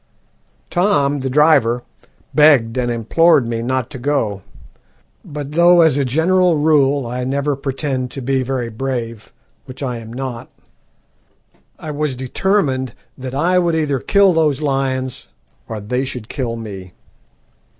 [0.71, 1.83] Tom, the driver,
[2.33, 4.41] begged and implored me not to go,
[5.23, 9.31] but though as a general rule I never pretend to be very brave
[9.65, 10.49] (which I am not),
[11.77, 15.27] I was determined that I would either kill those lions
[15.67, 16.93] or they should kill me.